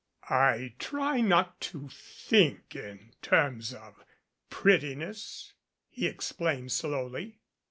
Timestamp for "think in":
1.89-3.13